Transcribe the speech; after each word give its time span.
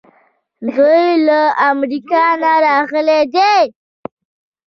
دوی 0.73 1.05
له 1.27 1.41
امریکا 1.71 2.23
نه 2.41 2.51
راغلي 2.65 3.21
دي. 3.33 3.53